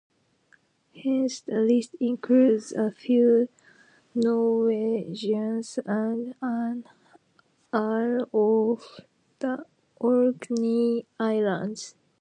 Hence 0.95 1.41
the 1.41 1.59
list 1.59 1.93
includes 1.99 2.71
a 2.71 2.89
few 2.89 3.49
Norwegians 4.15 5.77
and 5.85 6.33
an 6.41 6.85
earl 7.71 8.25
of 8.33 8.99
the 9.37 9.63
Orkney 9.99 11.05
Islands. 11.19 11.93